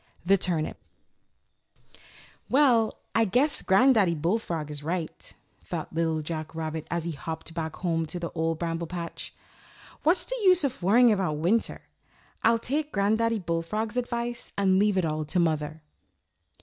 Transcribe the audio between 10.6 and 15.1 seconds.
of worrying about winter? I'll take Granddaddy Bullfrog's advice and leave it